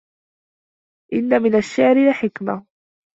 [1.13, 2.65] إنَّ مِنْ الشِّعْرِ لَحِكْمَةً